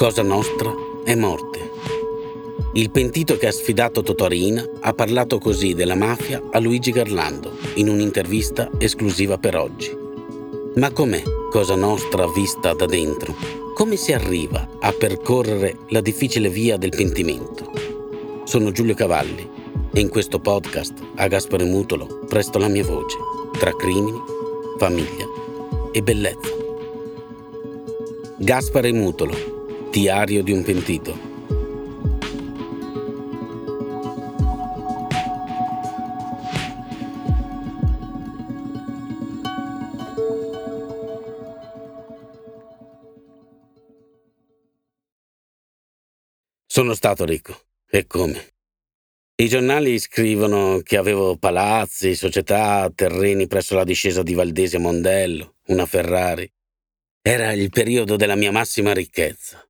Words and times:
Cosa 0.00 0.22
nostra 0.22 0.74
è 1.04 1.14
morte. 1.14 1.72
Il 2.72 2.90
pentito 2.90 3.36
che 3.36 3.48
ha 3.48 3.52
sfidato 3.52 4.02
Totorina 4.02 4.66
ha 4.80 4.94
parlato 4.94 5.38
così 5.38 5.74
della 5.74 5.94
mafia 5.94 6.42
a 6.52 6.58
Luigi 6.58 6.90
Garlando 6.90 7.52
in 7.74 7.90
un'intervista 7.90 8.70
esclusiva 8.78 9.36
per 9.36 9.56
oggi. 9.56 9.94
Ma 10.76 10.90
com'è 10.90 11.22
Cosa 11.50 11.74
Nostra 11.74 12.26
vista 12.32 12.72
da 12.72 12.86
dentro? 12.86 13.34
Come 13.74 13.96
si 13.96 14.14
arriva 14.14 14.66
a 14.80 14.90
percorrere 14.90 15.80
la 15.90 16.00
difficile 16.00 16.48
via 16.48 16.78
del 16.78 16.96
pentimento? 16.96 17.70
Sono 18.44 18.70
Giulio 18.70 18.94
Cavalli 18.94 19.46
e 19.92 20.00
in 20.00 20.08
questo 20.08 20.38
podcast 20.38 20.94
a 21.16 21.26
Gaspare 21.26 21.64
Mutolo 21.64 22.20
presto 22.26 22.56
la 22.58 22.68
mia 22.68 22.84
voce 22.84 23.18
tra 23.58 23.76
crimini, 23.76 24.18
famiglia 24.78 25.26
e 25.92 26.02
bellezza. 26.02 26.48
Gaspare 28.38 28.92
Mutolo 28.92 29.49
Diario 29.90 30.44
di 30.44 30.52
un 30.52 30.62
pentito. 30.62 31.18
Sono 46.66 46.94
stato 46.94 47.24
ricco. 47.24 47.60
E 47.90 48.06
come? 48.06 48.52
I 49.34 49.48
giornali 49.48 49.98
scrivono 49.98 50.82
che 50.84 50.98
avevo 50.98 51.36
palazzi, 51.36 52.14
società, 52.14 52.88
terreni 52.94 53.48
presso 53.48 53.74
la 53.74 53.82
discesa 53.82 54.22
di 54.22 54.34
Valdesi 54.34 54.76
a 54.76 54.78
Mondello, 54.78 55.56
una 55.66 55.84
Ferrari. 55.84 56.48
Era 57.20 57.50
il 57.50 57.70
periodo 57.70 58.14
della 58.14 58.36
mia 58.36 58.52
massima 58.52 58.92
ricchezza 58.92 59.64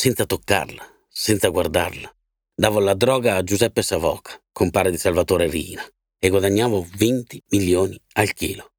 senza 0.00 0.24
toccarla, 0.24 0.82
senza 1.10 1.48
guardarla. 1.48 2.10
Davo 2.54 2.80
la 2.80 2.94
droga 2.94 3.36
a 3.36 3.42
Giuseppe 3.42 3.82
Savoca, 3.82 4.42
compare 4.50 4.90
di 4.90 4.96
Salvatore 4.96 5.46
Rina, 5.46 5.86
e 6.18 6.30
guadagnavo 6.30 6.88
20 6.96 7.42
milioni 7.50 8.00
al 8.14 8.32
chilo. 8.32 8.72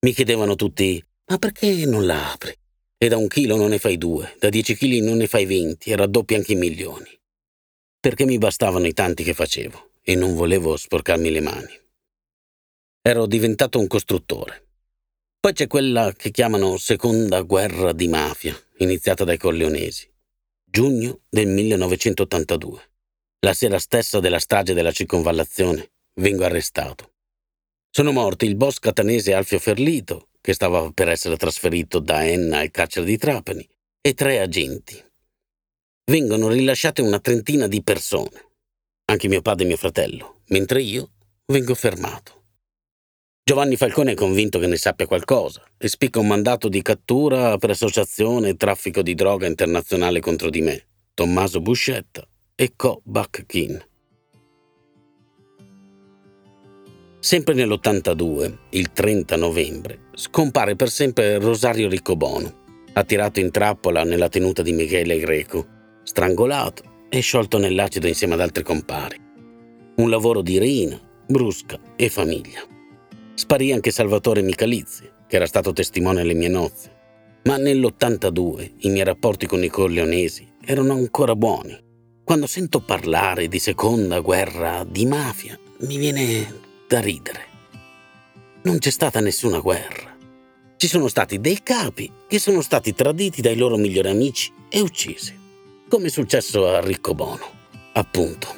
Mi 0.00 0.12
chiedevano 0.12 0.56
tutti, 0.56 1.02
ma 1.28 1.38
perché 1.38 1.86
non 1.86 2.04
la 2.04 2.32
apri? 2.32 2.54
E 2.98 3.08
da 3.08 3.16
un 3.16 3.28
chilo 3.28 3.56
non 3.56 3.70
ne 3.70 3.78
fai 3.78 3.96
due, 3.96 4.36
da 4.38 4.50
dieci 4.50 4.76
chili 4.76 5.00
non 5.00 5.16
ne 5.16 5.26
fai 5.26 5.46
venti 5.46 5.88
e 5.88 5.96
raddoppi 5.96 6.34
anche 6.34 6.52
i 6.52 6.56
milioni. 6.56 7.08
Perché 7.98 8.26
mi 8.26 8.36
bastavano 8.36 8.86
i 8.86 8.92
tanti 8.92 9.24
che 9.24 9.32
facevo 9.32 9.92
e 10.02 10.14
non 10.16 10.34
volevo 10.34 10.76
sporcarmi 10.76 11.30
le 11.30 11.40
mani. 11.40 11.80
Ero 13.00 13.24
diventato 13.24 13.78
un 13.78 13.86
costruttore. 13.86 14.63
Poi 15.44 15.52
c'è 15.52 15.66
quella 15.66 16.10
che 16.16 16.30
chiamano 16.30 16.78
seconda 16.78 17.42
guerra 17.42 17.92
di 17.92 18.08
mafia, 18.08 18.58
iniziata 18.78 19.24
dai 19.24 19.36
corleonesi. 19.36 20.10
Giugno 20.64 21.20
del 21.28 21.48
1982. 21.48 22.80
La 23.40 23.52
sera 23.52 23.78
stessa 23.78 24.20
della 24.20 24.38
strage 24.38 24.72
della 24.72 24.90
circonvallazione 24.90 25.90
vengo 26.14 26.44
arrestato. 26.44 27.12
Sono 27.90 28.12
morti 28.12 28.46
il 28.46 28.56
boss 28.56 28.78
catanese 28.78 29.34
Alfio 29.34 29.58
Ferlito, 29.58 30.28
che 30.40 30.54
stava 30.54 30.90
per 30.92 31.10
essere 31.10 31.36
trasferito 31.36 31.98
da 31.98 32.26
Enna 32.26 32.60
al 32.60 32.70
carcere 32.70 33.04
di 33.04 33.18
Trapani, 33.18 33.68
e 34.00 34.14
tre 34.14 34.40
agenti. 34.40 34.98
Vengono 36.06 36.48
rilasciate 36.48 37.02
una 37.02 37.20
trentina 37.20 37.66
di 37.66 37.82
persone, 37.82 38.52
anche 39.10 39.28
mio 39.28 39.42
padre 39.42 39.64
e 39.64 39.66
mio 39.66 39.76
fratello, 39.76 40.40
mentre 40.46 40.80
io 40.80 41.10
vengo 41.48 41.74
fermato. 41.74 42.43
Giovanni 43.46 43.76
Falcone 43.76 44.12
è 44.12 44.14
convinto 44.14 44.58
che 44.58 44.66
ne 44.66 44.78
sappia 44.78 45.06
qualcosa 45.06 45.62
e 45.76 45.86
spicca 45.86 46.18
un 46.18 46.26
mandato 46.26 46.70
di 46.70 46.80
cattura 46.80 47.58
per 47.58 47.68
associazione 47.68 48.48
e 48.48 48.56
traffico 48.56 49.02
di 49.02 49.14
droga 49.14 49.46
internazionale 49.46 50.20
contro 50.20 50.48
di 50.48 50.62
me, 50.62 50.86
Tommaso 51.12 51.60
Buscetta 51.60 52.26
e 52.54 52.72
Co 52.74 53.02
Bakkin. 53.04 53.84
Sempre 57.18 57.52
nell'82, 57.52 58.56
il 58.70 58.92
30 58.92 59.36
novembre, 59.36 59.98
scompare 60.14 60.74
per 60.74 60.88
sempre 60.88 61.38
Rosario 61.38 61.90
Riccobono, 61.90 62.62
attirato 62.94 63.40
in 63.40 63.50
trappola 63.50 64.04
nella 64.04 64.30
tenuta 64.30 64.62
di 64.62 64.72
Michele 64.72 65.18
Greco, 65.18 65.66
strangolato 66.02 67.08
e 67.10 67.20
sciolto 67.20 67.58
nell'acido 67.58 68.06
insieme 68.06 68.32
ad 68.32 68.40
altri 68.40 68.62
compari. 68.62 69.20
Un 69.96 70.08
lavoro 70.08 70.40
di 70.40 70.58
Rina, 70.58 70.98
Brusca 71.26 71.78
e 71.94 72.08
famiglia. 72.08 72.72
Sparì 73.36 73.72
anche 73.72 73.90
Salvatore 73.90 74.42
Michalizzi, 74.42 75.10
che 75.26 75.36
era 75.36 75.46
stato 75.46 75.72
testimone 75.72 76.20
alle 76.20 76.34
mie 76.34 76.48
nozze. 76.48 76.92
Ma 77.44 77.56
nell'82 77.56 78.70
i 78.78 78.90
miei 78.90 79.04
rapporti 79.04 79.46
con 79.46 79.62
i 79.64 79.68
corleonesi 79.68 80.48
erano 80.64 80.92
ancora 80.92 81.34
buoni. 81.34 81.76
Quando 82.22 82.46
sento 82.46 82.80
parlare 82.80 83.48
di 83.48 83.58
seconda 83.58 84.20
guerra 84.20 84.84
di 84.88 85.04
mafia, 85.04 85.58
mi 85.80 85.96
viene 85.96 86.60
da 86.86 87.00
ridere. 87.00 87.46
Non 88.62 88.78
c'è 88.78 88.90
stata 88.90 89.20
nessuna 89.20 89.58
guerra. 89.58 90.16
Ci 90.76 90.86
sono 90.86 91.08
stati 91.08 91.40
dei 91.40 91.62
capi 91.62 92.10
che 92.28 92.38
sono 92.38 92.62
stati 92.62 92.94
traditi 92.94 93.42
dai 93.42 93.56
loro 93.56 93.76
migliori 93.76 94.08
amici 94.08 94.52
e 94.68 94.80
uccisi, 94.80 95.36
come 95.88 96.06
è 96.06 96.10
successo 96.10 96.68
a 96.68 96.80
Riccobono, 96.80 97.46
appunto. 97.94 98.54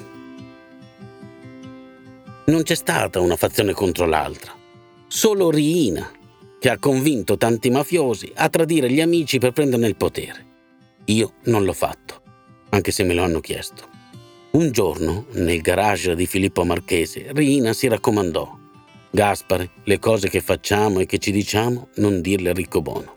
Non 2.46 2.62
c'è 2.62 2.74
stata 2.74 3.20
una 3.20 3.36
fazione 3.36 3.72
contro 3.72 4.06
l'altra. 4.06 4.55
Solo 5.08 5.50
Riina, 5.50 6.10
che 6.58 6.68
ha 6.68 6.78
convinto 6.78 7.36
tanti 7.36 7.70
mafiosi 7.70 8.32
a 8.34 8.48
tradire 8.48 8.90
gli 8.90 9.00
amici 9.00 9.38
per 9.38 9.52
prenderne 9.52 9.86
il 9.86 9.96
potere. 9.96 10.44
Io 11.06 11.34
non 11.44 11.64
l'ho 11.64 11.72
fatto, 11.72 12.20
anche 12.70 12.90
se 12.90 13.04
me 13.04 13.14
lo 13.14 13.22
hanno 13.22 13.38
chiesto. 13.38 13.88
Un 14.52 14.72
giorno, 14.72 15.26
nel 15.32 15.60
garage 15.60 16.16
di 16.16 16.26
Filippo 16.26 16.64
Marchese, 16.64 17.28
Riina 17.32 17.72
si 17.72 17.86
raccomandò. 17.86 18.58
Gaspare, 19.10 19.70
le 19.84 19.98
cose 20.00 20.28
che 20.28 20.40
facciamo 20.40 20.98
e 20.98 21.06
che 21.06 21.18
ci 21.18 21.30
diciamo, 21.30 21.88
non 21.96 22.20
dirle 22.20 22.50
a 22.50 22.54
Riccobono. 22.54 23.16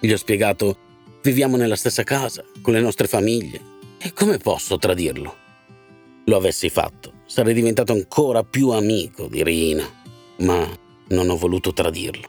Gli 0.00 0.12
ho 0.12 0.16
spiegato, 0.18 0.76
viviamo 1.22 1.56
nella 1.56 1.76
stessa 1.76 2.02
casa, 2.02 2.44
con 2.60 2.74
le 2.74 2.80
nostre 2.80 3.06
famiglie, 3.06 3.60
e 3.98 4.12
come 4.12 4.36
posso 4.36 4.76
tradirlo? 4.76 5.34
Lo 6.26 6.36
avessi 6.36 6.68
fatto, 6.68 7.22
sarei 7.24 7.54
diventato 7.54 7.92
ancora 7.92 8.44
più 8.44 8.68
amico 8.70 9.28
di 9.28 9.42
Riina, 9.42 9.84
ma 10.40 10.88
non 11.10 11.30
ho 11.30 11.36
voluto 11.36 11.72
tradirlo, 11.72 12.28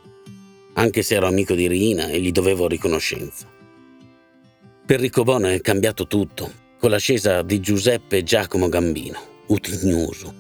anche 0.74 1.02
se 1.02 1.16
ero 1.16 1.28
amico 1.28 1.54
di 1.54 1.68
Rina 1.68 2.08
e 2.08 2.20
gli 2.20 2.32
dovevo 2.32 2.68
riconoscenza. 2.68 3.48
Per 4.86 5.00
Riccobono 5.00 5.48
è 5.48 5.62
cambiato 5.62 6.08
tutto, 6.08 6.52
con 6.80 6.90
l'ascesa 6.90 7.44
di 7.44 7.60
Giuseppe 7.60 8.24
Giacomo 8.24 8.68
Gambino, 8.70 9.20
Utignuso, 9.48 10.34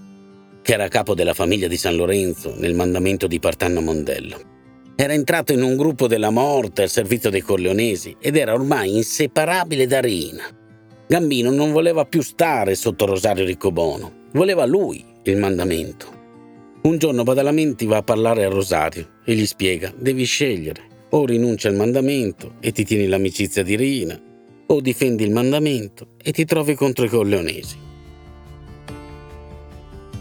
che 0.61 0.73
era 0.73 0.87
capo 0.87 1.13
della 1.13 1.33
famiglia 1.33 1.67
di 1.67 1.77
San 1.77 1.95
Lorenzo 1.95 2.53
nel 2.57 2.73
mandamento 2.73 3.27
di 3.27 3.39
Partanno 3.39 3.81
Mondello. 3.81 4.49
Era 4.95 5.13
entrato 5.13 5.53
in 5.53 5.61
un 5.61 5.75
gruppo 5.75 6.07
della 6.07 6.29
morte 6.29 6.81
al 6.81 6.89
servizio 6.89 7.29
dei 7.29 7.41
Corleonesi 7.41 8.17
ed 8.19 8.35
era 8.35 8.53
ormai 8.53 8.95
inseparabile 8.95 9.87
da 9.87 9.99
Rina. 9.99 10.43
Gambino 11.07 11.51
non 11.51 11.71
voleva 11.71 12.05
più 12.05 12.21
stare 12.21 12.75
sotto 12.75 13.05
Rosario 13.05 13.45
Riccobono, 13.45 14.27
voleva 14.33 14.65
lui 14.65 15.03
il 15.23 15.37
mandamento. 15.37 16.20
Un 16.83 16.97
giorno 16.97 17.21
Badalamenti 17.21 17.85
va 17.85 17.97
a 17.97 18.01
parlare 18.01 18.43
a 18.43 18.49
Rosario 18.49 19.19
e 19.23 19.35
gli 19.35 19.45
spiega: 19.45 19.93
devi 19.95 20.23
scegliere. 20.23 20.89
O 21.09 21.25
rinuncia 21.25 21.67
al 21.67 21.75
mandamento 21.75 22.55
e 22.59 22.71
ti 22.71 22.83
tieni 22.83 23.05
l'amicizia 23.05 23.61
di 23.61 23.75
Rina, 23.75 24.19
o 24.65 24.81
difendi 24.81 25.23
il 25.23 25.29
mandamento 25.29 26.13
e 26.23 26.31
ti 26.31 26.43
trovi 26.43 26.73
contro 26.73 27.05
i 27.05 27.09
corleonesi. 27.09 27.77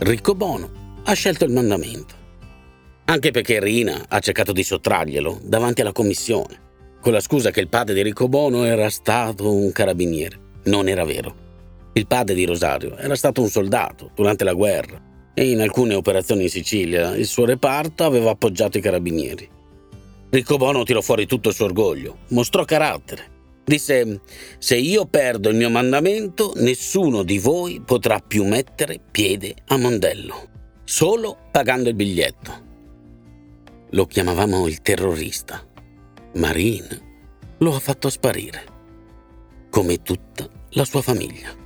Riccobono 0.00 0.98
ha 1.04 1.12
scelto 1.14 1.44
il 1.44 1.52
mandamento, 1.52 2.14
anche 3.06 3.30
perché 3.30 3.58
Rina 3.58 4.04
ha 4.08 4.18
cercato 4.18 4.52
di 4.52 4.62
sottrarglielo 4.62 5.40
davanti 5.44 5.80
alla 5.80 5.92
commissione, 5.92 6.60
con 7.00 7.12
la 7.12 7.20
scusa 7.20 7.50
che 7.50 7.60
il 7.60 7.68
padre 7.68 7.94
di 7.94 8.02
Riccobono 8.02 8.64
era 8.64 8.90
stato 8.90 9.50
un 9.50 9.72
carabiniere. 9.72 10.38
Non 10.64 10.88
era 10.88 11.04
vero. 11.04 11.34
Il 11.94 12.06
padre 12.06 12.34
di 12.34 12.44
Rosario 12.44 12.98
era 12.98 13.14
stato 13.14 13.40
un 13.40 13.48
soldato 13.48 14.10
durante 14.14 14.44
la 14.44 14.52
guerra 14.52 15.08
e 15.40 15.48
in 15.48 15.62
alcune 15.62 15.94
operazioni 15.94 16.42
in 16.42 16.50
Sicilia 16.50 17.16
il 17.16 17.24
suo 17.24 17.46
reparto 17.46 18.04
aveva 18.04 18.28
appoggiato 18.28 18.76
i 18.76 18.82
carabinieri. 18.82 19.48
Riccobono 20.28 20.82
tirò 20.82 21.00
fuori 21.00 21.24
tutto 21.24 21.48
il 21.48 21.54
suo 21.54 21.64
orgoglio, 21.64 22.18
mostrò 22.28 22.66
carattere. 22.66 23.38
Disse, 23.64 24.20
se 24.58 24.76
io 24.76 25.06
perdo 25.06 25.48
il 25.48 25.56
mio 25.56 25.70
mandamento, 25.70 26.52
nessuno 26.56 27.22
di 27.22 27.38
voi 27.38 27.80
potrà 27.80 28.18
più 28.18 28.44
mettere 28.44 29.00
piede 29.10 29.54
a 29.68 29.78
Mondello, 29.78 30.48
solo 30.84 31.38
pagando 31.50 31.88
il 31.88 31.94
biglietto. 31.94 32.52
Lo 33.92 34.04
chiamavamo 34.04 34.66
il 34.66 34.82
terrorista. 34.82 35.66
Marin 36.34 36.86
lo 37.56 37.74
ha 37.74 37.80
fatto 37.80 38.10
sparire, 38.10 38.64
come 39.70 40.02
tutta 40.02 40.46
la 40.72 40.84
sua 40.84 41.00
famiglia. 41.00 41.59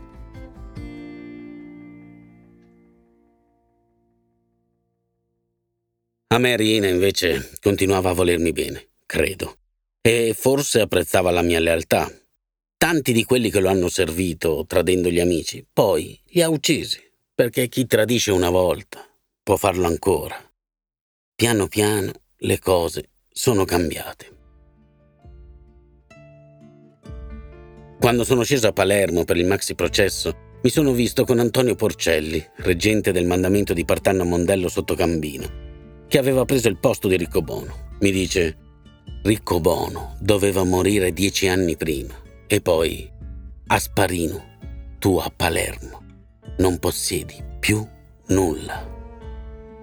A 6.35 6.39
me 6.39 6.57
Rina 6.57 6.89
invece 6.89 7.53
continuava 7.61 8.11
a 8.11 8.13
volermi 8.13 8.51
bene, 8.51 8.89
credo, 9.07 9.57
e 10.01 10.35
forse 10.37 10.81
apprezzava 10.81 11.31
la 11.31 11.43
mia 11.43 11.61
lealtà. 11.61 12.11
Tanti 12.77 13.13
di 13.13 13.23
quelli 13.23 13.53
che 13.53 13.61
lo 13.61 13.69
hanno 13.69 13.89
servito 13.89 14.65
tradendo 14.67 15.11
gli 15.11 15.21
amici, 15.21 15.65
poi 15.73 16.21
li 16.31 16.43
ha 16.43 16.49
uccisi, 16.49 16.99
perché 17.33 17.69
chi 17.69 17.87
tradisce 17.87 18.33
una 18.33 18.51
volta 18.51 19.09
può 19.45 19.55
farlo 19.55 19.87
ancora. 19.87 20.35
Piano 21.37 21.69
piano 21.69 22.11
le 22.39 22.59
cose 22.59 23.11
sono 23.31 23.65
cambiate. 23.65 24.33
Quando 28.01 28.25
sono 28.25 28.43
sceso 28.43 28.67
a 28.67 28.73
Palermo 28.73 29.23
per 29.23 29.37
il 29.37 29.47
maxi 29.47 29.77
processo, 29.77 30.37
mi 30.65 30.71
sono 30.71 30.91
visto 30.91 31.25
con 31.25 31.39
Antonio 31.39 31.77
Porcelli, 31.77 32.45
reggente 32.57 33.13
del 33.13 33.25
mandamento 33.25 33.73
di 33.73 33.85
Partanna 33.85 34.25
Mondello 34.25 34.69
sotto 34.69 34.97
Cambino 34.97 35.64
che 36.15 36.21
aveva 36.21 36.45
preso 36.45 36.69
il 36.69 36.79
posto 36.79 37.09
di 37.09 37.17
Riccobono. 37.17 37.97
Mi 37.99 38.13
dice, 38.13 38.57
Riccobono 39.25 40.15
doveva 40.21 40.63
morire 40.63 41.13
dieci 41.13 41.49
anni 41.49 41.77
prima 41.77 42.15
e 42.47 42.61
poi 42.61 43.11
a 43.67 43.79
Sparino, 43.81 44.45
tu 45.01 45.17
a 45.17 45.29
Palermo, 45.35 46.05
non 46.59 46.79
possiedi 46.79 47.35
più 47.59 47.85
nulla. 48.29 48.89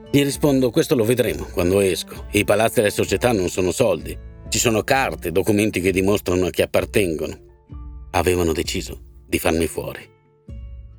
Gli 0.09 0.23
rispondo, 0.23 0.69
questo 0.69 0.95
lo 0.95 1.03
vedremo 1.03 1.49
quando 1.51 1.81
esco. 1.81 2.27
I 2.31 2.45
palazzi 2.45 2.79
e 2.79 2.83
le 2.83 2.91
società 2.91 3.33
non 3.33 3.49
sono 3.49 3.71
soldi. 3.71 4.17
Ci 4.47 4.57
sono 4.57 4.83
carte, 4.83 5.33
documenti 5.33 5.81
che 5.81 5.91
dimostrano 5.91 6.45
a 6.45 6.49
chi 6.49 6.61
appartengono. 6.61 7.37
Avevano 8.11 8.53
deciso 8.53 9.01
di 9.27 9.37
farmi 9.37 9.67
fuori. 9.67 10.09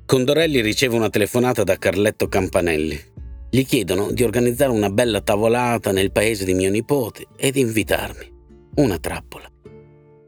Condorelli 0.05 0.61
riceve 0.61 0.95
una 0.95 1.09
telefonata 1.09 1.63
da 1.63 1.79
Carletto 1.79 2.27
Campanelli, 2.27 3.12
gli 3.53 3.67
chiedono 3.67 4.11
di 4.11 4.23
organizzare 4.23 4.71
una 4.71 4.89
bella 4.89 5.21
tavolata 5.21 5.91
nel 5.91 6.11
paese 6.11 6.43
di 6.43 6.55
mio 6.55 6.71
nipote 6.71 7.27
e 7.37 7.51
di 7.51 7.59
invitarmi. 7.59 8.27
Una 8.77 8.97
trappola. 8.97 9.47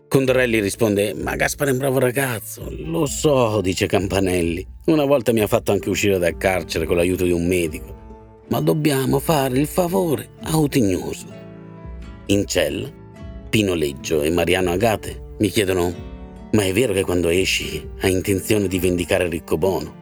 Condorelli 0.07 0.59
risponde: 0.59 1.15
Ma 1.15 1.35
Gaspare 1.35 1.71
è 1.71 1.73
un 1.73 1.79
bravo 1.79 1.97
ragazzo. 1.97 2.71
Lo 2.83 3.07
so, 3.07 3.61
dice 3.61 3.87
Campanelli. 3.87 4.63
Una 4.85 5.05
volta 5.05 5.33
mi 5.33 5.39
ha 5.39 5.47
fatto 5.47 5.71
anche 5.71 5.89
uscire 5.89 6.19
dal 6.19 6.37
carcere 6.37 6.85
con 6.85 6.97
l'aiuto 6.97 7.23
di 7.23 7.31
un 7.31 7.47
medico. 7.47 8.43
Ma 8.49 8.61
dobbiamo 8.61 9.17
fare 9.17 9.57
il 9.57 9.65
favore 9.65 10.29
a 10.43 10.55
Utignoso. 10.55 11.25
In 12.27 12.45
cella, 12.45 12.87
Pino 13.49 13.73
Leggio 13.73 14.21
e 14.21 14.29
Mariano 14.29 14.69
Agate 14.69 15.33
mi 15.39 15.49
chiedono: 15.49 15.91
Ma 16.51 16.63
è 16.63 16.71
vero 16.71 16.93
che 16.93 17.01
quando 17.01 17.29
esci 17.29 17.89
hai 18.01 18.11
intenzione 18.11 18.67
di 18.67 18.77
vendicare 18.77 19.27
Riccobono? 19.27 19.95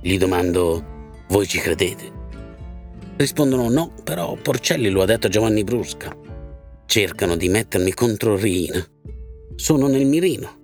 Gli 0.00 0.16
domando: 0.16 0.82
Voi 1.28 1.46
ci 1.46 1.58
credete? 1.58 2.16
Rispondono 3.18 3.68
no, 3.68 3.94
però 4.04 4.36
Porcelli 4.40 4.90
lo 4.90 5.02
ha 5.02 5.04
detto 5.04 5.26
a 5.26 5.30
Giovanni 5.30 5.64
Brusca. 5.64 6.16
Cercano 6.86 7.34
di 7.34 7.48
mettermi 7.48 7.92
contro 7.92 8.36
Rina. 8.36 8.80
Sono 9.56 9.88
nel 9.88 10.06
mirino. 10.06 10.56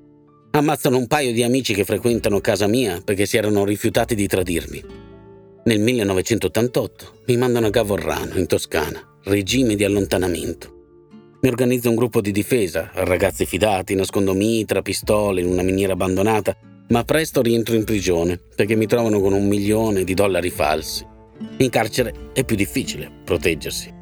Ammazzano 0.53 0.97
un 0.97 1.09
paio 1.09 1.33
di 1.33 1.43
amici 1.43 1.75
che 1.75 1.83
frequentano 1.83 2.41
casa 2.41 2.69
mia 2.69 3.03
perché 3.05 3.27
si 3.27 3.37
erano 3.37 3.65
rifiutati 3.65 4.15
di 4.15 4.29
tradirmi. 4.29 4.85
Nel 5.65 5.81
1988 5.81 7.23
mi 7.27 7.37
mandano 7.37 7.67
a 7.67 7.71
Gavorrano, 7.71 8.39
in 8.39 8.47
Toscana, 8.47 9.03
regime 9.25 9.75
di 9.75 9.83
allontanamento. 9.83 10.73
Mi 11.41 11.49
organizzo 11.49 11.89
un 11.89 11.97
gruppo 11.97 12.21
di 12.21 12.31
difesa, 12.31 12.89
ragazzi 12.95 13.47
fidati, 13.47 13.97
nascondo 13.97 14.33
mitra, 14.33 14.81
pistole 14.81 15.41
in 15.41 15.49
una 15.49 15.63
miniera 15.63 15.95
abbandonata, 15.95 16.57
ma 16.91 17.03
presto 17.03 17.43
rientro 17.43 17.75
in 17.75 17.83
prigione 17.83 18.39
perché 18.55 18.77
mi 18.77 18.87
trovano 18.87 19.21
con 19.21 19.33
un 19.33 19.45
milione 19.45 20.05
di 20.05 20.15
dollari 20.15 20.51
falsi. 20.51 21.13
In 21.59 21.71
carcere 21.71 22.31
è 22.33 22.45
più 22.45 22.57
difficile 22.57 23.11
proteggersi. 23.25 23.93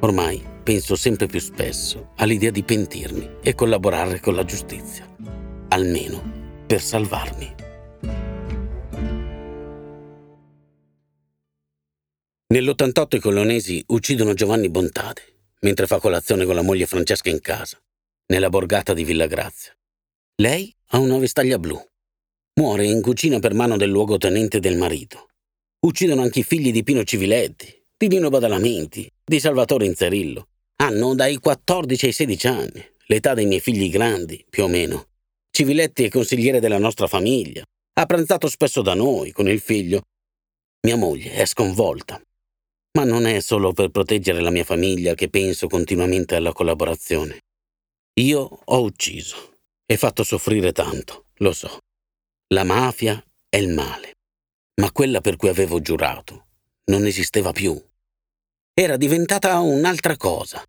Ormai 0.00 0.42
penso 0.62 0.96
sempre 0.96 1.26
più 1.26 1.40
spesso 1.40 2.12
all'idea 2.16 2.50
di 2.50 2.62
pentirmi 2.62 3.36
e 3.42 3.54
collaborare 3.54 4.20
con 4.20 4.34
la 4.34 4.44
giustizia, 4.44 5.08
almeno 5.68 6.22
per 6.66 6.80
salvarmi. 6.80 7.54
Nell'88 12.52 13.16
i 13.16 13.20
colonesi 13.20 13.82
uccidono 13.88 14.34
Giovanni 14.34 14.68
Bontade 14.68 15.32
mentre 15.62 15.86
fa 15.86 15.98
colazione 15.98 16.44
con 16.44 16.54
la 16.54 16.62
moglie 16.62 16.86
Francesca 16.86 17.30
in 17.30 17.40
casa, 17.40 17.80
nella 18.26 18.48
borgata 18.48 18.92
di 18.94 19.04
Villa 19.04 19.26
Grazia. 19.26 19.72
Lei 20.36 20.74
ha 20.88 20.98
una 20.98 21.18
vestaglia 21.18 21.58
blu. 21.58 21.80
Muore 22.54 22.84
in 22.84 23.00
cucina 23.00 23.38
per 23.38 23.54
mano 23.54 23.76
del 23.76 23.90
luogotenente 23.90 24.60
del 24.60 24.76
marito. 24.76 25.28
Uccidono 25.84 26.22
anche 26.22 26.38
i 26.38 26.44
figli 26.44 26.70
di 26.70 26.84
Pino 26.84 27.02
Civiletti, 27.02 27.66
di 27.96 28.06
Nino 28.06 28.28
Badalamenti, 28.28 29.10
di 29.24 29.40
Salvatore 29.40 29.84
Inzerillo. 29.84 30.46
Hanno 30.76 31.12
dai 31.16 31.38
14 31.38 32.06
ai 32.06 32.12
16 32.12 32.46
anni, 32.46 32.86
l'età 33.06 33.34
dei 33.34 33.46
miei 33.46 33.58
figli 33.58 33.90
grandi, 33.90 34.46
più 34.48 34.62
o 34.62 34.68
meno. 34.68 35.08
Civiletti 35.50 36.04
è 36.04 36.08
consigliere 36.08 36.60
della 36.60 36.78
nostra 36.78 37.08
famiglia. 37.08 37.64
Ha 37.94 38.06
pranzato 38.06 38.48
spesso 38.48 38.80
da 38.80 38.94
noi, 38.94 39.32
con 39.32 39.48
il 39.48 39.58
figlio. 39.58 40.02
Mia 40.86 40.94
moglie 40.94 41.32
è 41.32 41.46
sconvolta. 41.46 42.22
Ma 42.92 43.02
non 43.02 43.26
è 43.26 43.40
solo 43.40 43.72
per 43.72 43.88
proteggere 43.88 44.40
la 44.40 44.50
mia 44.50 44.64
famiglia 44.64 45.14
che 45.14 45.30
penso 45.30 45.66
continuamente 45.66 46.36
alla 46.36 46.52
collaborazione. 46.52 47.40
Io 48.20 48.60
ho 48.64 48.82
ucciso 48.82 49.56
e 49.84 49.96
fatto 49.96 50.22
soffrire 50.22 50.70
tanto, 50.70 51.24
lo 51.38 51.52
so. 51.52 51.78
La 52.54 52.62
mafia 52.62 53.20
è 53.48 53.56
il 53.56 53.70
male 53.70 54.11
ma 54.74 54.90
quella 54.90 55.20
per 55.20 55.36
cui 55.36 55.48
avevo 55.48 55.80
giurato 55.80 56.46
non 56.84 57.06
esisteva 57.06 57.52
più. 57.52 57.80
Era 58.74 58.96
diventata 58.96 59.58
un'altra 59.60 60.16
cosa. 60.16 60.62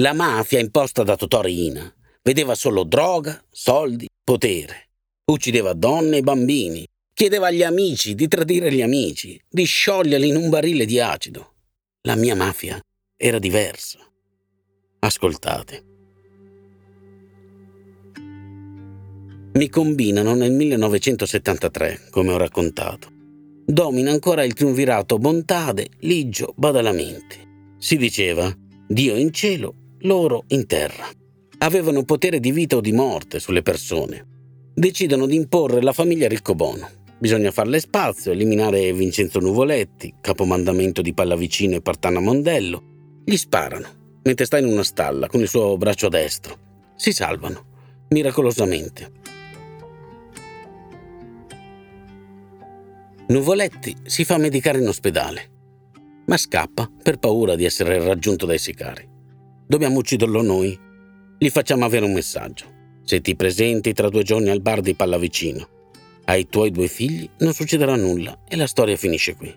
La 0.00 0.12
mafia 0.12 0.58
imposta 0.58 1.02
da 1.02 1.16
Totò 1.16 1.42
Riina 1.42 1.92
vedeva 2.22 2.54
solo 2.54 2.84
droga, 2.84 3.42
soldi, 3.50 4.08
potere. 4.24 4.88
Uccideva 5.30 5.72
donne 5.74 6.18
e 6.18 6.22
bambini, 6.22 6.86
chiedeva 7.12 7.48
agli 7.48 7.62
amici 7.62 8.14
di 8.14 8.28
tradire 8.28 8.72
gli 8.72 8.82
amici, 8.82 9.40
di 9.48 9.64
scioglierli 9.64 10.28
in 10.28 10.36
un 10.36 10.48
barile 10.48 10.84
di 10.84 11.00
acido. 11.00 11.54
La 12.02 12.16
mia 12.16 12.34
mafia 12.34 12.80
era 13.16 13.38
diversa. 13.38 13.98
Ascoltate. 15.00 15.84
Mi 19.54 19.68
combinano 19.68 20.34
nel 20.34 20.52
1973, 20.52 22.08
come 22.10 22.32
ho 22.32 22.36
raccontato 22.36 23.15
domina 23.66 24.12
ancora 24.12 24.44
il 24.44 24.54
triunvirato 24.54 25.18
Bontade, 25.18 25.88
Ligio, 26.00 26.54
Badalamenti. 26.56 27.36
Si 27.76 27.96
diceva 27.96 28.54
Dio 28.86 29.16
in 29.16 29.32
cielo, 29.32 29.74
loro 30.00 30.44
in 30.48 30.66
terra. 30.66 31.04
Avevano 31.58 32.04
potere 32.04 32.38
di 32.38 32.52
vita 32.52 32.76
o 32.76 32.80
di 32.80 32.92
morte 32.92 33.40
sulle 33.40 33.62
persone. 33.62 34.34
Decidono 34.72 35.26
di 35.26 35.34
imporre 35.34 35.82
la 35.82 35.92
famiglia 35.92 36.28
Riccobono. 36.28 36.88
Bisogna 37.18 37.50
farle 37.50 37.80
spazio, 37.80 38.30
eliminare 38.30 38.92
Vincenzo 38.92 39.40
Nuvoletti, 39.40 40.14
capomandamento 40.20 41.02
di 41.02 41.14
Pallavicino 41.14 41.74
e 41.74 41.80
Partana 41.80 42.20
Mondello. 42.20 42.82
Gli 43.24 43.36
sparano, 43.36 44.20
mentre 44.22 44.44
sta 44.44 44.58
in 44.58 44.66
una 44.66 44.84
stalla 44.84 45.26
con 45.26 45.40
il 45.40 45.48
suo 45.48 45.76
braccio 45.76 46.08
destro. 46.08 46.56
Si 46.94 47.12
salvano, 47.12 47.64
miracolosamente. 48.10 49.10
Nuvoletti 53.28 53.96
si 54.04 54.24
fa 54.24 54.38
medicare 54.38 54.78
in 54.78 54.86
ospedale, 54.86 55.50
ma 56.26 56.36
scappa 56.36 56.88
per 57.02 57.18
paura 57.18 57.56
di 57.56 57.64
essere 57.64 57.98
raggiunto 57.98 58.46
dai 58.46 58.58
sicari. 58.58 59.04
Dobbiamo 59.66 59.98
ucciderlo 59.98 60.42
noi. 60.42 60.78
Gli 61.36 61.48
facciamo 61.48 61.84
avere 61.84 62.04
un 62.04 62.12
messaggio. 62.12 62.66
Se 63.02 63.20
ti 63.20 63.34
presenti 63.34 63.92
tra 63.94 64.10
due 64.10 64.22
giorni 64.22 64.48
al 64.48 64.60
bar 64.60 64.80
di 64.80 64.94
Pallavicino, 64.94 65.68
ai 66.26 66.46
tuoi 66.46 66.70
due 66.70 66.86
figli 66.86 67.28
non 67.38 67.52
succederà 67.52 67.96
nulla 67.96 68.44
e 68.48 68.54
la 68.54 68.68
storia 68.68 68.96
finisce 68.96 69.34
qui. 69.34 69.52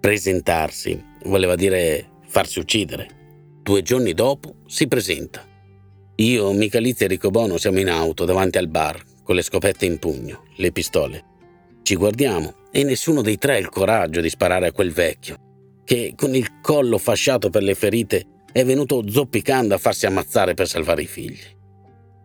Presentarsi 0.00 0.98
voleva 1.24 1.56
dire 1.56 2.12
farsi 2.26 2.60
uccidere. 2.60 3.60
Due 3.62 3.82
giorni 3.82 4.14
dopo 4.14 4.54
si 4.66 4.88
presenta. 4.88 5.46
Io, 6.16 6.50
Michalizia 6.52 7.04
e 7.04 7.10
Ricobono 7.10 7.58
siamo 7.58 7.80
in 7.80 7.90
auto 7.90 8.24
davanti 8.24 8.56
al 8.56 8.68
bar 8.68 9.02
con 9.22 9.34
le 9.34 9.42
scopette 9.42 9.84
in 9.84 9.98
pugno, 9.98 10.44
le 10.56 10.72
pistole. 10.72 11.32
Ci 11.84 11.96
guardiamo 11.96 12.54
e 12.70 12.82
nessuno 12.82 13.20
dei 13.20 13.36
tre 13.36 13.56
ha 13.56 13.58
il 13.58 13.68
coraggio 13.68 14.22
di 14.22 14.30
sparare 14.30 14.68
a 14.68 14.72
quel 14.72 14.90
vecchio, 14.90 15.36
che 15.84 16.14
con 16.16 16.34
il 16.34 16.62
collo 16.62 16.96
fasciato 16.96 17.50
per 17.50 17.62
le 17.62 17.74
ferite 17.74 18.24
è 18.50 18.64
venuto 18.64 19.04
zoppicando 19.06 19.74
a 19.74 19.78
farsi 19.78 20.06
ammazzare 20.06 20.54
per 20.54 20.66
salvare 20.66 21.02
i 21.02 21.06
figli. 21.06 21.42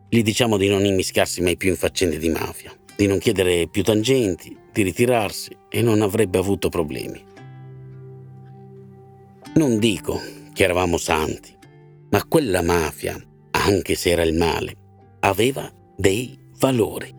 Gli 0.07 0.23
diciamo 0.23 0.55
di 0.55 0.69
non 0.69 0.85
immiscarsi 0.85 1.41
mai 1.41 1.57
più 1.57 1.71
in 1.71 1.75
faccende 1.75 2.17
di 2.17 2.29
mafia, 2.29 2.71
di 2.95 3.05
non 3.05 3.17
chiedere 3.17 3.67
più 3.67 3.83
tangenti, 3.83 4.55
di 4.71 4.81
ritirarsi 4.81 5.53
e 5.67 5.81
non 5.81 6.01
avrebbe 6.01 6.37
avuto 6.37 6.69
problemi. 6.69 7.21
Non 9.55 9.77
dico 9.77 10.21
che 10.53 10.63
eravamo 10.63 10.95
santi, 10.95 11.53
ma 12.11 12.23
quella 12.23 12.61
mafia, 12.61 13.21
anche 13.51 13.95
se 13.95 14.11
era 14.11 14.23
il 14.23 14.37
male, 14.37 14.73
aveva 15.19 15.69
dei 15.97 16.39
valori. 16.59 17.18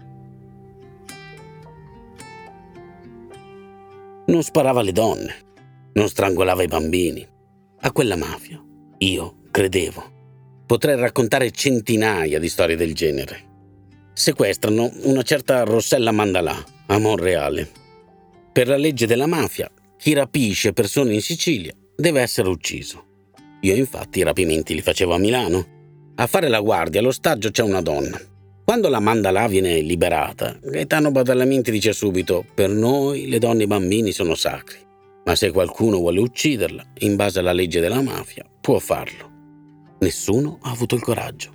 Non 4.26 4.42
sparava 4.42 4.80
alle 4.80 4.92
donne, 4.92 5.34
non 5.94 6.08
strangolava 6.08 6.62
i 6.62 6.68
bambini. 6.68 7.26
A 7.80 7.92
quella 7.92 8.16
mafia 8.16 8.62
io 8.98 9.36
credevo. 9.50 10.18
Potrei 10.66 10.96
raccontare 10.96 11.50
centinaia 11.50 12.38
di 12.38 12.48
storie 12.48 12.76
del 12.76 12.94
genere. 12.94 13.48
Sequestrano 14.12 14.90
una 15.02 15.22
certa 15.22 15.64
Rossella 15.64 16.12
Mandalà 16.12 16.62
a 16.86 16.98
Monreale. 16.98 17.68
Per 18.52 18.68
la 18.68 18.76
legge 18.76 19.06
della 19.06 19.26
mafia, 19.26 19.70
chi 19.96 20.12
rapisce 20.12 20.72
persone 20.72 21.14
in 21.14 21.22
Sicilia 21.22 21.74
deve 21.96 22.20
essere 22.20 22.48
ucciso. 22.48 23.04
Io 23.62 23.74
infatti 23.74 24.20
i 24.20 24.22
rapimenti 24.22 24.74
li 24.74 24.82
facevo 24.82 25.14
a 25.14 25.18
Milano. 25.18 26.12
A 26.16 26.26
fare 26.26 26.48
la 26.48 26.60
guardia 26.60 27.00
allo 27.00 27.12
stagio 27.12 27.50
c'è 27.50 27.62
una 27.62 27.80
donna. 27.80 28.20
Quando 28.70 28.88
la 28.88 29.00
Mandalà 29.00 29.48
viene 29.48 29.80
liberata, 29.80 30.56
Gaetano 30.62 31.10
Badalamenti 31.10 31.72
dice 31.72 31.92
subito: 31.92 32.44
Per 32.54 32.68
noi 32.68 33.26
le 33.26 33.40
donne 33.40 33.62
e 33.62 33.64
i 33.64 33.66
bambini 33.66 34.12
sono 34.12 34.36
sacri. 34.36 34.78
Ma 35.24 35.34
se 35.34 35.50
qualcuno 35.50 35.96
vuole 35.96 36.20
ucciderla, 36.20 36.92
in 36.98 37.16
base 37.16 37.40
alla 37.40 37.50
legge 37.50 37.80
della 37.80 38.00
mafia, 38.00 38.48
può 38.60 38.78
farlo. 38.78 39.28
Nessuno 39.98 40.60
ha 40.62 40.70
avuto 40.70 40.94
il 40.94 41.00
coraggio. 41.02 41.50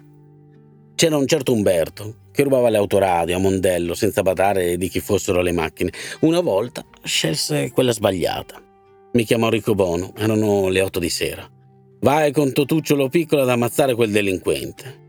C'era 0.96 1.16
un 1.16 1.26
certo 1.26 1.54
Umberto 1.54 2.16
che 2.34 2.44
rubava 2.44 2.68
le 2.68 2.76
autoradio 2.76 3.38
a 3.38 3.40
Mondello 3.40 3.94
senza 3.94 4.22
badare 4.22 4.76
di 4.76 4.90
chi 4.90 5.00
fossero 5.00 5.42
le 5.42 5.54
macchine. 5.54 5.94
Una 6.20 6.42
volta 6.42 6.86
scelse 7.02 7.72
quella 7.72 7.94
sbagliata. 7.94 8.62
Mi 9.14 9.24
chiamò 9.24 9.48
Rico 9.48 9.74
Bono, 9.74 10.12
erano 10.18 10.68
le 10.68 10.82
otto 10.82 11.00
di 11.00 11.10
sera. 11.10 11.50
Vai 12.02 12.34
con 12.34 12.52
Totucciolo 12.52 13.08
piccolo 13.08 13.44
ad 13.44 13.50
ammazzare 13.50 13.96
quel 13.96 14.12
delinquente. 14.12 15.04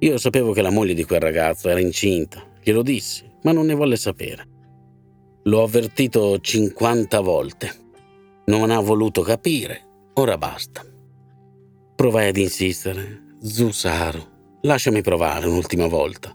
Io 0.00 0.18
sapevo 0.18 0.52
che 0.52 0.62
la 0.62 0.70
moglie 0.70 0.94
di 0.94 1.04
quel 1.04 1.20
ragazzo 1.20 1.68
era 1.68 1.80
incinta, 1.80 2.42
glielo 2.62 2.82
dissi, 2.82 3.24
ma 3.42 3.52
non 3.52 3.66
ne 3.66 3.74
volle 3.74 3.96
sapere. 3.96 4.46
L'ho 5.44 5.62
avvertito 5.62 6.38
50 6.38 7.20
volte. 7.20 7.72
Non 8.46 8.70
ha 8.70 8.80
voluto 8.80 9.22
capire, 9.22 10.10
ora 10.14 10.36
basta. 10.36 10.84
Provai 11.94 12.28
ad 12.28 12.36
insistere. 12.36 13.36
Zusaro, 13.40 14.58
lasciami 14.62 15.02
provare 15.02 15.46
un'ultima 15.46 15.86
volta. 15.86 16.34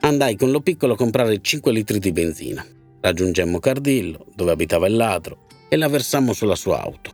Andai 0.00 0.36
con 0.36 0.50
lo 0.50 0.60
piccolo 0.60 0.94
a 0.94 0.96
comprare 0.96 1.40
5 1.40 1.72
litri 1.72 1.98
di 1.98 2.12
benzina. 2.12 2.64
Raggiungemmo 3.00 3.58
Cardillo, 3.58 4.26
dove 4.34 4.52
abitava 4.52 4.86
il 4.86 4.96
ladro, 4.96 5.46
e 5.68 5.76
la 5.76 5.88
versammo 5.88 6.32
sulla 6.32 6.56
sua 6.56 6.82
auto. 6.82 7.10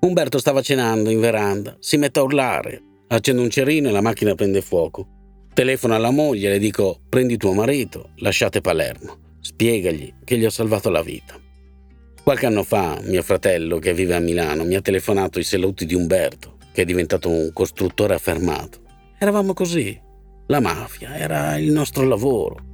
Umberto 0.00 0.38
stava 0.38 0.60
cenando 0.60 1.10
in 1.10 1.20
veranda, 1.20 1.76
si 1.80 1.96
mette 1.96 2.18
a 2.18 2.22
urlare, 2.22 2.82
accende 3.08 3.42
un 3.42 3.50
cerino 3.50 3.88
e 3.88 3.92
la 3.92 4.00
macchina 4.00 4.34
prende 4.34 4.60
fuoco. 4.60 5.14
Telefono 5.56 5.94
alla 5.94 6.10
moglie 6.10 6.48
e 6.48 6.50
le 6.50 6.58
dico 6.58 7.00
prendi 7.08 7.38
tuo 7.38 7.54
marito, 7.54 8.10
lasciate 8.16 8.60
Palermo, 8.60 9.38
spiegagli 9.40 10.12
che 10.22 10.36
gli 10.36 10.44
ho 10.44 10.50
salvato 10.50 10.90
la 10.90 11.00
vita. 11.00 11.34
Qualche 12.22 12.44
anno 12.44 12.62
fa 12.62 13.00
mio 13.04 13.22
fratello, 13.22 13.78
che 13.78 13.94
vive 13.94 14.14
a 14.14 14.18
Milano, 14.18 14.64
mi 14.64 14.74
ha 14.74 14.82
telefonato 14.82 15.38
i 15.38 15.44
saluti 15.44 15.86
di 15.86 15.94
Umberto, 15.94 16.58
che 16.74 16.82
è 16.82 16.84
diventato 16.84 17.30
un 17.30 17.54
costruttore 17.54 18.12
affermato. 18.12 18.80
Eravamo 19.18 19.54
così. 19.54 19.98
La 20.48 20.60
mafia 20.60 21.16
era 21.16 21.56
il 21.56 21.72
nostro 21.72 22.04
lavoro. 22.04 22.64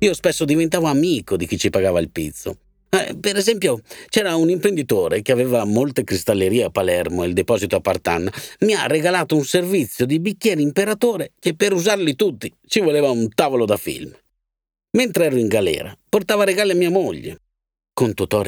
Io 0.00 0.12
spesso 0.12 0.44
diventavo 0.44 0.88
amico 0.88 1.36
di 1.36 1.46
chi 1.46 1.56
ci 1.56 1.70
pagava 1.70 2.00
il 2.00 2.10
pizzo 2.10 2.58
eh, 2.92 3.16
per 3.20 3.36
esempio, 3.36 3.82
c'era 4.08 4.34
un 4.34 4.50
imprenditore 4.50 5.22
che 5.22 5.30
aveva 5.30 5.64
molte 5.64 6.02
cristallerie 6.02 6.64
a 6.64 6.70
Palermo 6.70 7.22
e 7.22 7.28
il 7.28 7.34
deposito 7.34 7.76
a 7.76 7.80
Partan. 7.80 8.28
Mi 8.60 8.74
ha 8.74 8.86
regalato 8.86 9.36
un 9.36 9.44
servizio 9.44 10.04
di 10.06 10.18
bicchieri 10.18 10.60
imperatore 10.60 11.32
che 11.38 11.54
per 11.54 11.72
usarli 11.72 12.16
tutti 12.16 12.52
ci 12.66 12.80
voleva 12.80 13.08
un 13.10 13.28
tavolo 13.32 13.64
da 13.64 13.76
film. 13.76 14.12
Mentre 14.92 15.26
ero 15.26 15.36
in 15.36 15.46
galera, 15.46 15.96
portava 16.08 16.42
regali 16.42 16.72
a 16.72 16.74
mia 16.74 16.90
moglie. 16.90 17.42
Con 17.92 18.12
Totò 18.12 18.42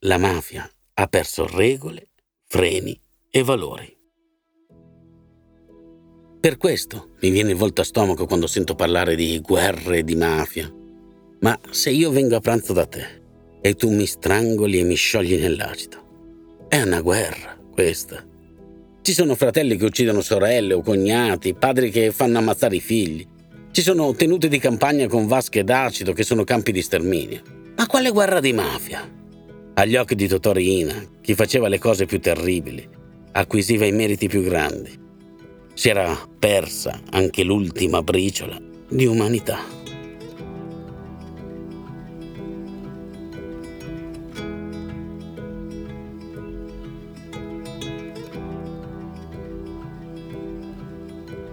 la 0.00 0.18
mafia 0.18 0.70
ha 0.94 1.06
perso 1.06 1.46
regole, 1.46 2.08
freni 2.44 3.00
e 3.30 3.42
valori. 3.42 3.96
Per 6.40 6.56
questo 6.58 7.12
mi 7.20 7.30
viene 7.30 7.52
il 7.52 7.56
volto 7.56 7.80
a 7.80 7.84
stomaco 7.84 8.26
quando 8.26 8.46
sento 8.46 8.74
parlare 8.74 9.14
di 9.14 9.40
guerre 9.40 9.98
e 9.98 10.04
di 10.04 10.16
mafia. 10.16 10.70
Ma 11.40 11.58
se 11.70 11.90
io 11.90 12.10
vengo 12.10 12.36
a 12.36 12.40
pranzo 12.40 12.72
da 12.72 12.84
te, 12.84 13.21
e 13.62 13.74
tu 13.74 13.90
mi 13.90 14.06
strangoli 14.06 14.80
e 14.80 14.82
mi 14.82 14.96
sciogli 14.96 15.40
nell'acido. 15.40 15.96
È 16.68 16.82
una 16.82 17.00
guerra, 17.00 17.56
questa. 17.72 18.22
Ci 19.00 19.12
sono 19.14 19.34
fratelli 19.34 19.76
che 19.76 19.84
uccidono 19.84 20.20
sorelle 20.20 20.74
o 20.74 20.82
cognati, 20.82 21.54
padri 21.54 21.90
che 21.90 22.12
fanno 22.12 22.38
ammazzare 22.38 22.76
i 22.76 22.80
figli. 22.80 23.26
Ci 23.70 23.82
sono 23.82 24.12
tenute 24.14 24.48
di 24.48 24.58
campagna 24.58 25.06
con 25.06 25.26
vasche 25.26 25.64
d'acido 25.64 26.12
che 26.12 26.24
sono 26.24 26.44
campi 26.44 26.72
di 26.72 26.82
sterminio. 26.82 27.40
Ma 27.76 27.86
quale 27.86 28.10
guerra 28.10 28.40
di 28.40 28.52
mafia? 28.52 29.08
Agli 29.74 29.96
occhi 29.96 30.14
di 30.14 30.28
Totorina, 30.28 30.94
chi 31.20 31.34
faceva 31.34 31.68
le 31.68 31.78
cose 31.78 32.04
più 32.04 32.20
terribili, 32.20 32.86
acquisiva 33.32 33.86
i 33.86 33.92
meriti 33.92 34.28
più 34.28 34.42
grandi. 34.42 34.90
Si 35.72 35.88
era 35.88 36.16
persa 36.38 37.00
anche 37.10 37.42
l'ultima 37.42 38.02
briciola 38.02 38.60
di 38.88 39.06
umanità. 39.06 39.81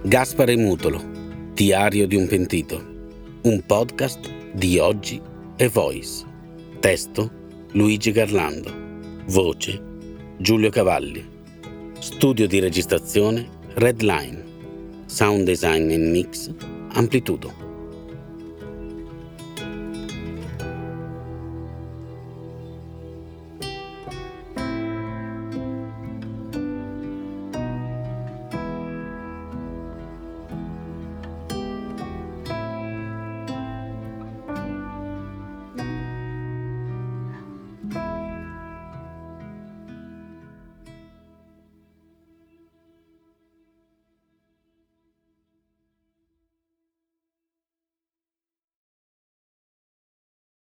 Gaspare 0.02 0.56
Mutolo, 0.56 0.98
Diario 1.52 2.06
di 2.06 2.16
un 2.16 2.26
pentito, 2.26 2.82
un 3.42 3.62
podcast 3.66 4.30
di 4.54 4.78
oggi 4.78 5.20
e 5.56 5.68
Voice. 5.68 6.24
Testo 6.80 7.30
Luigi 7.72 8.10
Garlando. 8.10 8.72
Voce 9.26 9.78
Giulio 10.38 10.70
Cavalli. 10.70 11.22
Studio 11.98 12.46
di 12.46 12.60
registrazione 12.60 13.46
Redline. 13.74 14.42
Sound 15.04 15.44
design 15.44 15.90
e 15.90 15.98
mix 15.98 16.50
Amplitudo. 16.92 17.59